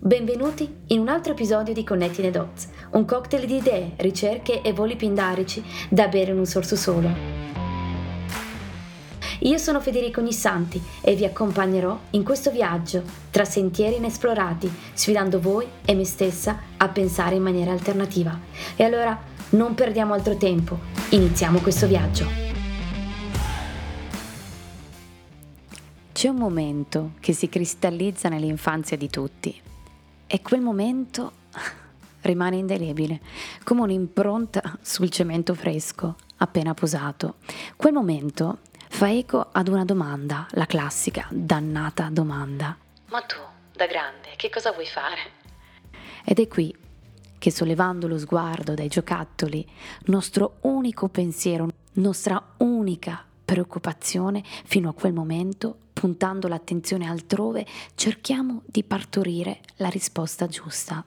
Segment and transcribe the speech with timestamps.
[0.00, 4.72] Benvenuti in un altro episodio di Connetti the Dots, un cocktail di idee, ricerche e
[4.72, 7.10] voli pindarici da bere in un sorso solo.
[9.40, 13.02] Io sono Federico Ognissanti e vi accompagnerò in questo viaggio
[13.32, 18.38] tra sentieri inesplorati, sfidando voi e me stessa a pensare in maniera alternativa.
[18.76, 19.20] E allora
[19.50, 20.78] non perdiamo altro tempo,
[21.08, 22.24] iniziamo questo viaggio.
[26.12, 29.66] C'è un momento che si cristallizza nell'infanzia di tutti
[30.28, 31.32] e quel momento
[32.22, 33.20] rimane indelebile,
[33.64, 37.36] come un'impronta sul cemento fresco appena posato.
[37.74, 42.76] Quel momento fa eco ad una domanda, la classica dannata domanda.
[43.06, 43.36] Ma tu,
[43.72, 45.16] da grande, che cosa vuoi fare?
[46.24, 46.76] Ed è qui
[47.38, 49.66] che sollevando lo sguardo dai giocattoli,
[50.06, 57.66] nostro unico pensiero, nostra unica preoccupazione fino a quel momento puntando l'attenzione altrove,
[57.96, 61.04] cerchiamo di partorire la risposta giusta.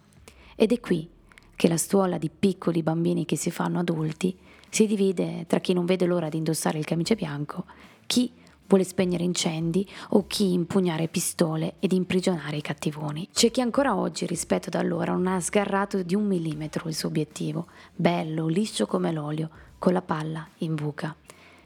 [0.54, 1.10] Ed è qui
[1.56, 4.38] che la stuola di piccoli bambini che si fanno adulti
[4.70, 7.64] si divide tra chi non vede l'ora di indossare il camice bianco,
[8.06, 8.34] chi
[8.68, 13.30] vuole spegnere incendi o chi impugnare pistole ed imprigionare i cattivoni.
[13.34, 17.08] C'è chi ancora oggi, rispetto ad allora, non ha sgarrato di un millimetro il suo
[17.08, 21.16] obiettivo, bello, liscio come l'olio, con la palla in buca.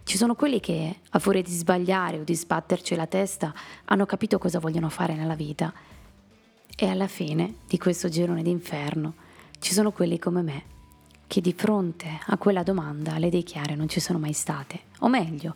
[0.06, 3.52] Ci sono quelli che, a furia di sbagliare o di sbatterci la testa,
[3.86, 5.74] hanno capito cosa vogliono fare nella vita.
[6.78, 9.16] E alla fine di questo girone d'inferno
[9.58, 10.64] ci sono quelli come me,
[11.26, 14.82] che di fronte a quella domanda le idee chiare non ci sono mai state.
[15.00, 15.56] O meglio,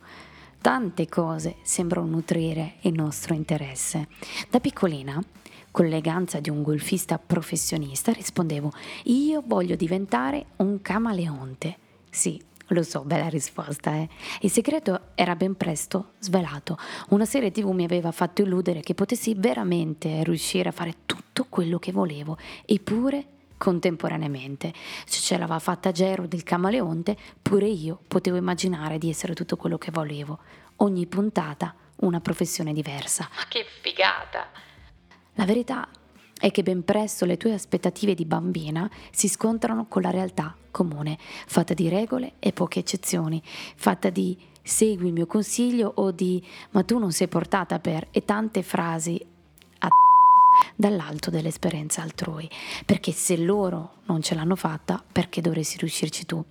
[0.59, 4.08] tante cose sembrano nutrire il nostro interesse.
[4.50, 5.22] Da piccolina,
[5.70, 11.77] con l'eleganza di un golfista professionista, rispondevo: Io voglio diventare un camaleonte.
[12.09, 14.08] Sì, lo so, bella risposta, eh.
[14.42, 16.78] Il segreto era ben presto svelato.
[17.09, 21.80] Una serie TV mi aveva fatto illudere che potessi veramente riuscire a fare tutto quello
[21.80, 23.26] che volevo, eppure
[23.58, 24.73] contemporaneamente.
[25.06, 29.77] Se ce l'aveva fatta Gero del camaleonte, pure io potevo immaginare di essere tutto quello
[29.77, 30.39] che volevo.
[30.77, 33.30] Ogni puntata una professione diversa.
[33.36, 34.48] Ma che figata!
[35.33, 35.88] La verità
[36.39, 41.17] è che ben presto le tue aspettative di bambina si scontrano con la realtà comune,
[41.20, 46.83] fatta di regole e poche eccezioni, fatta di segui il mio consiglio o di ma
[46.83, 49.23] tu non sei portata per e tante frasi
[49.80, 49.89] a
[50.76, 52.49] dall'alto dell'esperienza altrui,
[52.86, 56.44] perché se loro non ce l'hanno fatta, perché dovresti riuscirci tu?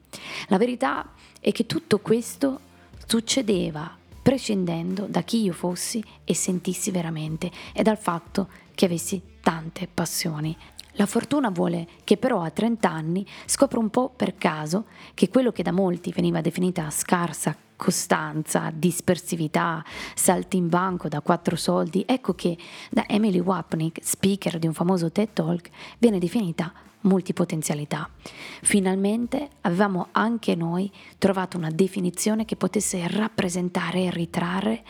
[0.48, 2.60] La verità è che tutto questo
[3.06, 3.96] succedeva
[4.28, 10.54] prescindendo da chi io fossi e sentissi veramente e dal fatto che avessi tante passioni.
[10.96, 14.84] La fortuna vuole che però a 30 anni scopra un po' per caso
[15.14, 19.82] che quello che da molti veniva definita scarsa costanza, dispersività,
[20.14, 22.58] salti in banco da quattro soldi, ecco che
[22.90, 26.70] da Emily Wapnick, speaker di un famoso TED Talk, viene definita
[27.02, 28.08] multipotenzialità.
[28.62, 34.84] Finalmente avevamo anche noi trovato una definizione che potesse rappresentare e ritrarre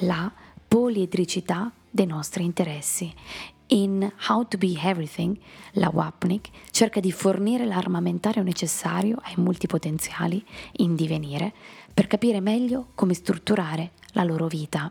[0.00, 0.32] la
[0.66, 3.12] poliedricità dei nostri interessi
[3.70, 5.36] in How to Be Everything,
[5.72, 10.44] la Wapnick cerca di fornire l'armamentario necessario ai multipotenziali
[10.78, 11.52] in divenire
[11.92, 14.90] per capire meglio come strutturare la loro vita.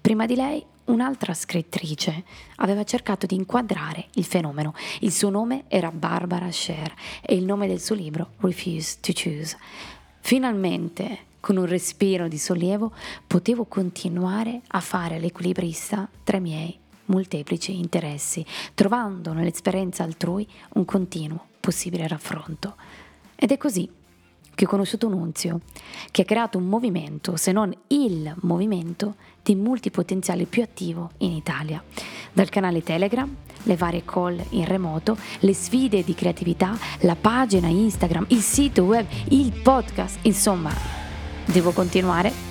[0.00, 2.24] Prima di lei un'altra scrittrice
[2.56, 4.74] aveva cercato di inquadrare il fenomeno.
[5.00, 6.92] Il suo nome era Barbara Sher
[7.22, 9.56] e il nome del suo libro Refuse to Choose.
[10.20, 12.92] Finalmente, con un respiro di sollievo,
[13.26, 21.46] potevo continuare a fare l'equilibrista tra i miei molteplici interessi, trovando nell'esperienza altrui un continuo
[21.60, 22.76] possibile raffronto.
[23.34, 23.90] Ed è così
[24.54, 25.60] che ho conosciuto Nunzio,
[26.10, 31.82] che ha creato un movimento, se non il movimento, di multipotenziale più attivo in Italia.
[32.32, 38.26] Dal canale Telegram, le varie call in remoto, le sfide di creatività, la pagina Instagram,
[38.28, 40.72] il sito web, il podcast, insomma,
[41.44, 42.48] devo continuare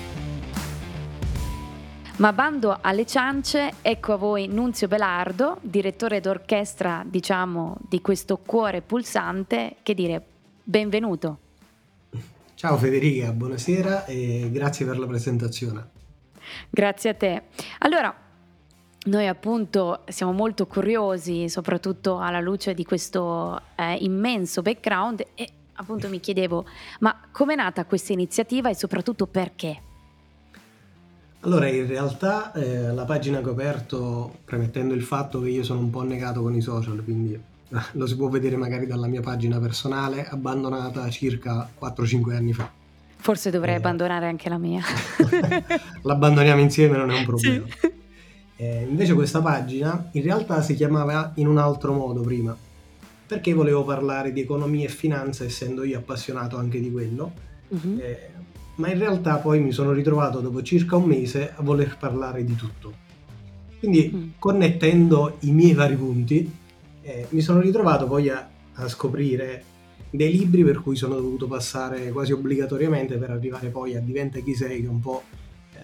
[2.20, 8.81] ma bando alle ciance, ecco a voi Nunzio Belardo, direttore d'orchestra, diciamo, di questo cuore
[8.81, 10.22] pulsante, che dire
[10.62, 11.38] benvenuto.
[12.56, 15.99] Ciao Federica, buonasera e grazie per la presentazione.
[16.69, 17.44] Grazie a te.
[17.80, 18.13] Allora,
[19.06, 26.10] noi appunto siamo molto curiosi, soprattutto alla luce di questo eh, immenso background e appunto
[26.10, 26.66] mi chiedevo,
[27.00, 29.81] ma com'è nata questa iniziativa e soprattutto perché?
[31.42, 35.80] Allora, in realtà eh, la pagina che ho aperto, premettendo il fatto che io sono
[35.80, 37.40] un po' negato con i social, quindi
[37.94, 42.79] lo si può vedere magari dalla mia pagina personale, abbandonata circa 4-5 anni fa.
[43.21, 44.81] Forse dovrei eh, abbandonare anche la mia.
[46.04, 47.66] L'abbandoniamo insieme, non è un problema.
[47.68, 47.92] Sì.
[48.56, 52.56] Eh, invece questa pagina in realtà si chiamava in un altro modo prima,
[53.25, 57.31] perché volevo parlare di economia e finanza essendo io appassionato anche di quello,
[57.69, 57.98] uh-huh.
[58.00, 58.30] eh,
[58.75, 62.56] ma in realtà poi mi sono ritrovato dopo circa un mese a voler parlare di
[62.56, 62.94] tutto.
[63.80, 64.30] Quindi uh-huh.
[64.39, 66.51] connettendo i miei vari punti,
[67.01, 69.63] eh, mi sono ritrovato poi a, a scoprire
[70.10, 74.56] dei libri per cui sono dovuto passare quasi obbligatoriamente per arrivare poi a Diventa chi
[74.56, 75.24] sei, che è un po'
[75.74, 75.80] eh,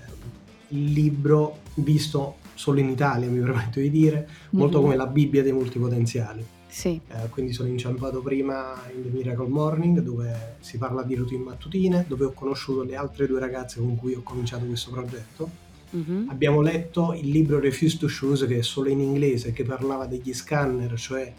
[0.69, 4.86] il libro visto solo in Italia, mi permetto di dire, molto mm-hmm.
[4.86, 6.45] come la Bibbia dei multipotenziali.
[6.68, 7.00] Sì.
[7.07, 12.04] Eh, quindi sono inciampato prima in The Miracle Morning, dove si parla di routine mattutine,
[12.07, 15.63] dove ho conosciuto le altre due ragazze con cui ho cominciato questo progetto.
[15.95, 16.30] Mm-hmm.
[16.30, 20.33] Abbiamo letto il libro Refuse to Choose, che è solo in inglese, che parlava degli
[20.33, 21.31] scanner, cioè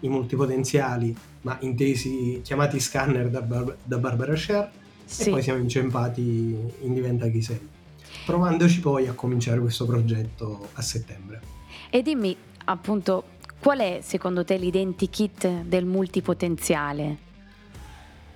[0.00, 4.70] i multipotenziali, ma intesi chiamati scanner da, Bar- da Barbara Sher,
[5.04, 5.28] sì.
[5.28, 7.72] e poi siamo inciampati in Diventa chi sei
[8.24, 11.40] provandoci poi a cominciare questo progetto a settembre.
[11.90, 13.24] E dimmi appunto
[13.58, 17.18] qual è secondo te l'identikit del multipotenziale?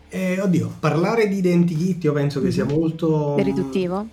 [0.09, 2.73] Eh, oddio, parlare di identikit io penso che sia mhm.
[2.73, 3.37] molto...
[3.37, 4.07] Riduttivo?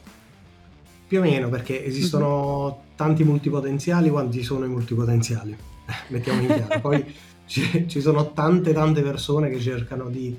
[1.08, 2.96] Più o meno, perché esistono mm-hmm.
[2.96, 5.56] tanti multipotenziali quanti sono i multipotenziali.
[6.10, 6.80] Mettiamo in chiaro.
[6.80, 7.06] Poi
[7.46, 10.36] ci, ci, sono tante tante persone che cercano di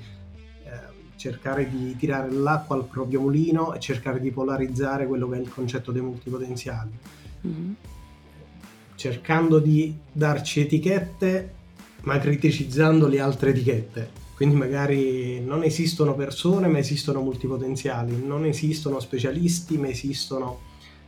[1.17, 5.49] cercare di tirare l'acqua al proprio mulino e cercare di polarizzare quello che è il
[5.49, 6.91] concetto dei multipotenziali.
[7.45, 7.71] Mm-hmm.
[8.95, 11.53] Cercando di darci etichette,
[12.03, 14.25] ma criticizzando le altre etichette.
[14.35, 20.59] Quindi magari non esistono persone, ma esistono multipotenziali, non esistono specialisti, ma esistono,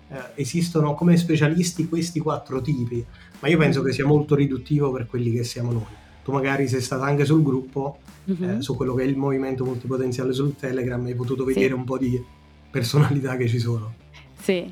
[0.10, 3.04] eh, esistono come specialisti questi quattro tipi.
[3.40, 5.98] Ma io penso che sia molto riduttivo per quelli che siamo noi.
[6.24, 8.58] Tu magari sei stata anche sul gruppo mm-hmm.
[8.58, 11.74] eh, su quello che è il movimento multipotenziale sul Telegram hai potuto vedere sì.
[11.74, 12.22] un po' di
[12.70, 13.94] personalità che ci sono.
[14.40, 14.72] Sì,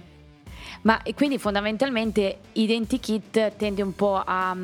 [0.83, 4.55] ma quindi fondamentalmente Identikit tende un po' a,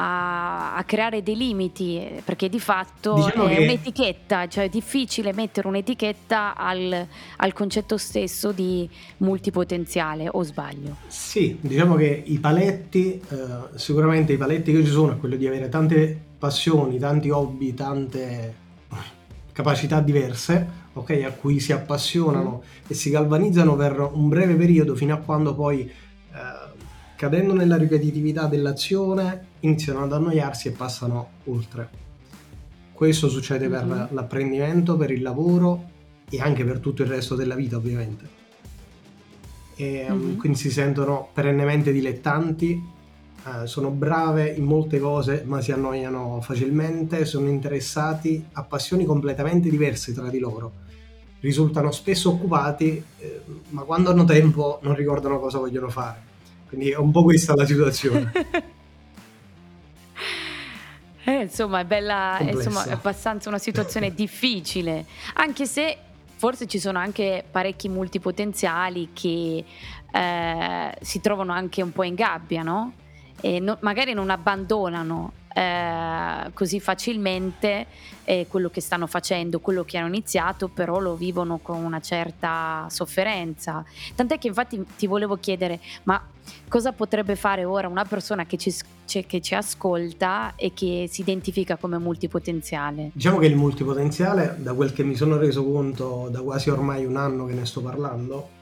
[0.00, 3.62] a, a, creare dei limiti, perché di fatto diciamo è che...
[3.62, 7.06] un'etichetta, cioè è difficile mettere un'etichetta al,
[7.36, 10.96] al, concetto stesso di multipotenziale, o sbaglio?
[11.08, 15.46] Sì, diciamo che i paletti, eh, sicuramente i paletti che ci sono è quello di
[15.46, 18.66] avere tante passioni, tanti hobby, tante
[19.52, 22.84] capacità diverse, ok, a cui si appassionano mm.
[22.86, 25.90] e si galvanizzano per un breve periodo fino a quando poi,
[27.18, 31.88] cadendo nella ripetitività dell'azione, iniziano ad annoiarsi e passano oltre.
[32.92, 34.04] Questo succede per mm-hmm.
[34.10, 35.90] l'apprendimento, per il lavoro
[36.30, 38.28] e anche per tutto il resto della vita, ovviamente.
[39.74, 40.36] E, mm-hmm.
[40.36, 42.80] Quindi si sentono perennemente dilettanti
[43.44, 49.68] eh, sono brave in molte cose ma si annoiano facilmente, sono interessati a passioni completamente
[49.70, 50.72] diverse tra di loro,
[51.40, 56.27] risultano spesso occupati eh, ma quando hanno tempo non ricordano cosa vogliono fare.
[56.68, 58.30] Quindi è un po' questa la situazione.
[61.24, 65.96] eh, insomma, è bella, è, insomma, è abbastanza una situazione difficile, anche se
[66.36, 69.64] forse ci sono anche parecchi multipotenziali che
[70.12, 72.92] eh, si trovano anche un po' in gabbia, no?
[73.40, 77.86] e no, magari non abbandonano eh, così facilmente
[78.24, 82.86] eh, quello che stanno facendo, quello che hanno iniziato, però lo vivono con una certa
[82.90, 83.84] sofferenza.
[84.14, 86.22] Tant'è che infatti ti volevo chiedere, ma
[86.68, 88.72] cosa potrebbe fare ora una persona che ci,
[89.04, 93.10] che ci ascolta e che si identifica come multipotenziale?
[93.12, 97.16] Diciamo che il multipotenziale, da quel che mi sono reso conto da quasi ormai un
[97.16, 98.56] anno che ne sto parlando,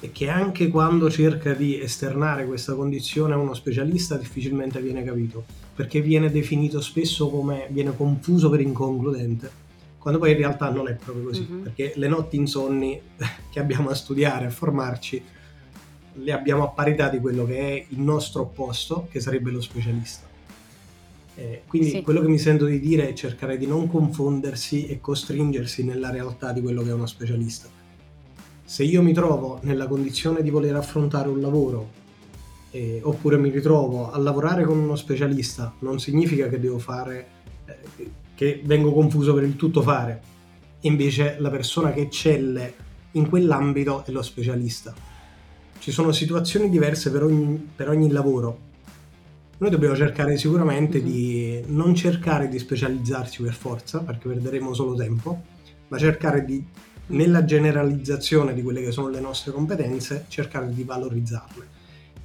[0.00, 5.44] e che anche quando cerca di esternare questa condizione a uno specialista difficilmente viene capito,
[5.74, 9.62] perché viene definito spesso come viene confuso per inconcludente,
[9.98, 11.62] quando poi in realtà non è proprio così, mm-hmm.
[11.62, 13.00] perché le notti insonni
[13.50, 15.22] che abbiamo a studiare, a formarci,
[16.16, 20.26] le abbiamo a parità di quello che è il nostro opposto, che sarebbe lo specialista.
[21.36, 22.02] Eh, quindi sì.
[22.02, 26.52] quello che mi sento di dire è cercare di non confondersi e costringersi nella realtà
[26.52, 27.68] di quello che è uno specialista
[28.64, 32.02] se io mi trovo nella condizione di voler affrontare un lavoro
[32.74, 37.26] eh, oppure mi ritrovo a lavorare con uno specialista, non significa che devo fare,
[37.66, 40.20] eh, che vengo confuso per il tutto fare.
[40.80, 42.74] Invece la persona che eccelle
[43.12, 44.92] in quell'ambito è lo specialista.
[45.78, 48.72] Ci sono situazioni diverse per ogni, per ogni lavoro.
[49.58, 51.06] Noi dobbiamo cercare sicuramente mm-hmm.
[51.06, 55.42] di non cercare di specializzarsi per forza, perché perderemo solo tempo,
[55.86, 56.64] ma cercare di
[57.06, 61.73] nella generalizzazione di quelle che sono le nostre competenze, cercare di valorizzarle.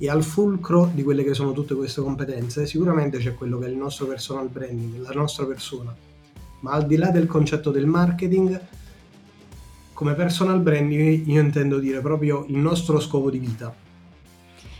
[0.01, 3.69] E al fulcro di quelle che sono tutte queste competenze sicuramente c'è quello che è
[3.69, 5.93] il nostro personal branding, la nostra persona.
[6.61, 8.59] Ma al di là del concetto del marketing,
[9.93, 13.75] come personal branding io intendo dire proprio il nostro scopo di vita.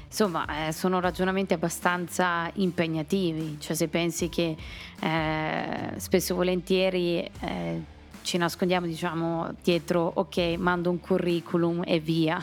[0.08, 4.56] insomma, eh, sono ragionamenti abbastanza impegnativi, cioè se pensi che
[5.02, 12.42] eh, spesso e volentieri eh, ci nascondiamo diciamo dietro ok mando un curriculum e via.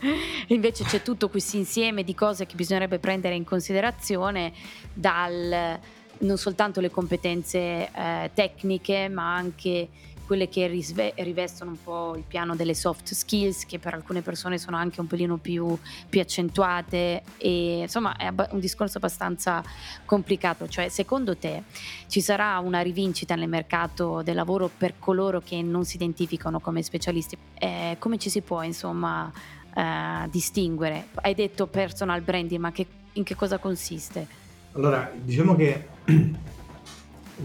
[0.48, 4.52] Invece c'è tutto questo insieme di cose che bisognerebbe prendere in considerazione
[4.92, 5.78] dal
[6.18, 9.88] non soltanto le competenze eh, tecniche ma anche
[10.26, 14.58] quelle che risve- rivestono un po' il piano delle soft skills che per alcune persone
[14.58, 15.76] sono anche un pelino più,
[16.08, 19.62] più accentuate e insomma è un discorso abbastanza
[20.04, 21.64] complicato, cioè secondo te
[22.06, 26.82] ci sarà una rivincita nel mercato del lavoro per coloro che non si identificano come
[26.82, 27.36] specialisti?
[27.54, 29.30] Eh, come ci si può insomma
[29.74, 31.08] eh, distinguere?
[31.14, 34.40] Hai detto personal branding, ma che, in che cosa consiste?
[34.72, 35.88] Allora, diciamo che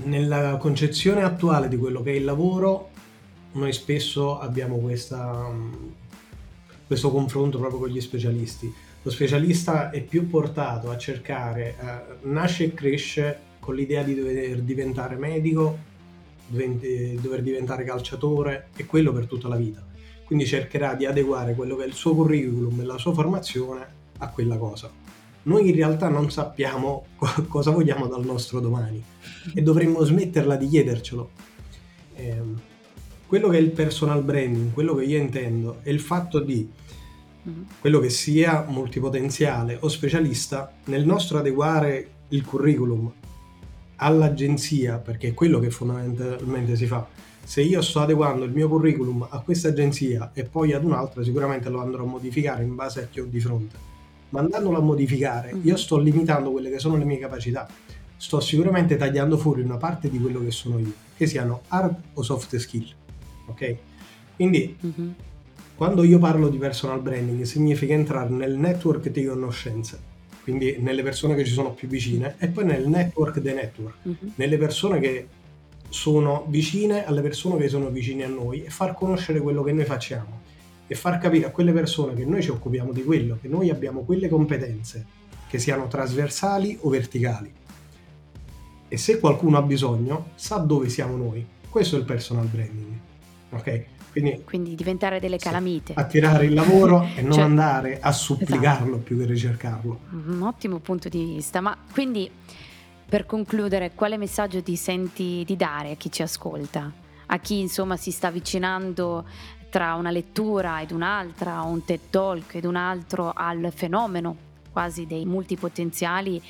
[0.04, 2.90] nella concezione attuale di quello che è il lavoro,
[3.54, 5.50] noi spesso abbiamo questa,
[6.86, 8.72] questo confronto proprio con gli specialisti.
[9.02, 14.62] Lo specialista è più portato a cercare, uh, nasce e cresce con l'idea di dover
[14.62, 15.78] diventare medico,
[16.48, 19.86] dover diventare calciatore e quello per tutta la vita.
[20.24, 24.30] Quindi cercherà di adeguare quello che è il suo curriculum e la sua formazione a
[24.30, 25.07] quella cosa
[25.48, 27.06] noi in realtà non sappiamo
[27.48, 29.02] cosa vogliamo dal nostro domani
[29.54, 31.30] e dovremmo smetterla di chiedercelo.
[32.16, 32.42] Eh,
[33.26, 36.70] quello che è il personal branding, quello che io intendo, è il fatto di
[37.48, 37.62] mm-hmm.
[37.80, 43.12] quello che sia multipotenziale o specialista, nel nostro adeguare il curriculum
[43.98, 47.08] all'agenzia, perché è quello che fondamentalmente si fa.
[47.44, 51.70] Se io sto adeguando il mio curriculum a questa agenzia e poi ad un'altra, sicuramente
[51.70, 53.96] lo andrò a modificare in base a chi ho di fronte
[54.30, 55.76] ma andandolo a modificare, io mhm.
[55.76, 57.68] sto limitando quelle che sono le mie capacità.
[58.20, 62.24] Sto sicuramente tagliando fuori una parte di quello che sono io, che siano hard o
[62.24, 62.88] soft skill.
[63.46, 63.76] Ok?
[64.36, 65.10] Quindi, mm-hmm.
[65.76, 70.00] quando io parlo di personal branding, significa entrare nel network di conoscenze,
[70.44, 74.34] quindi nelle persone che ci sono più vicine, e poi nel network dei network, mm-hmm.
[74.36, 75.28] nelle persone che
[75.90, 79.86] sono vicine alle persone che sono vicine a noi e far conoscere quello che noi
[79.86, 80.42] facciamo
[80.88, 84.02] e far capire a quelle persone che noi ci occupiamo di quello, che noi abbiamo
[84.02, 85.06] quelle competenze,
[85.48, 87.54] che siano trasversali o verticali.
[88.88, 91.46] E se qualcuno ha bisogno, sa dove siamo noi.
[91.70, 93.00] Questo è il personal branding.
[93.52, 93.86] Ok?
[94.12, 95.94] Quindi, Quindi diventare delle calamite.
[95.94, 99.04] Sì, attirare il lavoro e non cioè, andare a supplicarlo esatto.
[99.04, 100.00] più che ricercarlo.
[100.12, 101.62] Un ottimo punto di vista.
[101.62, 102.30] Ma quindi,
[103.08, 106.92] per concludere, quale messaggio ti senti di dare a chi ci ascolta?
[107.28, 109.26] A chi insomma si sta avvicinando
[109.70, 115.26] tra una lettura ed un'altra, un TED Talk ed un altro al fenomeno quasi dei
[115.26, 116.42] multipotenziali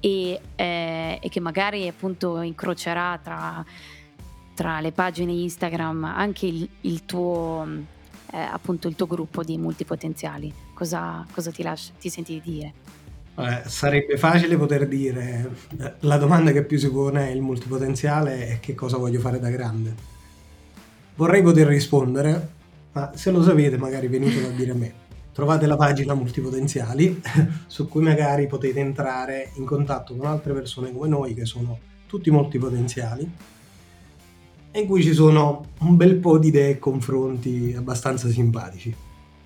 [0.00, 3.64] e, eh, e che magari appunto incrocerà tra,
[4.54, 7.64] tra, le pagine Instagram anche il, il tuo
[8.32, 10.52] eh, appunto il tuo gruppo di multipotenziali.
[10.74, 12.72] Cosa, cosa ti, lascia, ti senti di dire?
[13.38, 15.50] Eh, sarebbe facile poter dire
[16.00, 19.94] la domanda che più si pone il multipotenziale è che cosa voglio fare da grande.
[21.14, 22.54] Vorrei poter rispondere,
[22.96, 25.04] ma se lo sapete magari venitelo a dire a me.
[25.32, 27.20] Trovate la pagina Multipotenziali
[27.68, 32.30] su cui magari potete entrare in contatto con altre persone come noi che sono tutti
[32.30, 33.30] multipotenziali
[34.70, 38.94] e in cui ci sono un bel po' di idee e confronti abbastanza simpatici.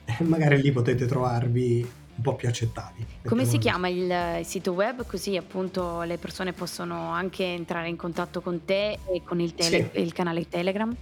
[0.05, 1.81] E magari lì potete trovarvi
[2.15, 3.05] un po' più accettati.
[3.25, 5.05] Come si chiama il sito web?
[5.05, 9.91] Così appunto le persone possono anche entrare in contatto con te e con il, tele-
[9.93, 10.01] sì.
[10.01, 10.95] il canale Telegram?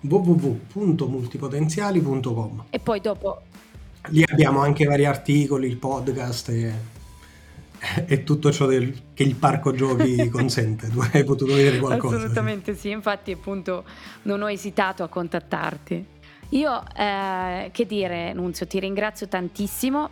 [0.00, 3.42] www.multipotenziali.com e poi dopo
[4.08, 6.72] lì abbiamo anche vari articoli, il podcast e,
[8.06, 10.88] e tutto ciò del, che il parco giochi consente.
[10.88, 12.16] Tu hai potuto vedere qualcosa?
[12.16, 13.84] Assolutamente sì, infatti appunto
[14.22, 16.18] non ho esitato a contattarti.
[16.50, 20.08] Io, eh, che dire, Nunzio, ti ringrazio tantissimo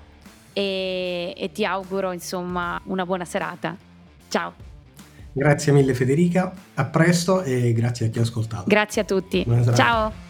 [0.52, 3.76] e, e ti auguro insomma una buona serata.
[4.28, 4.67] Ciao.
[5.32, 8.64] Grazie mille Federica, a presto e grazie a chi ha ascoltato.
[8.66, 9.46] Grazie a tutti.
[9.74, 10.27] Ciao.